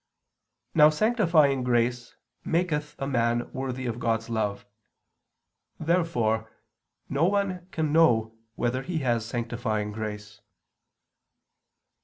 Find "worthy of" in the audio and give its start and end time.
3.53-3.99